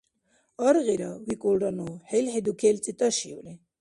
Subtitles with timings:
[0.67, 3.53] —Аргъира,— викӀулра ну, хӀилхӀи дукелцӀи тӀашиули.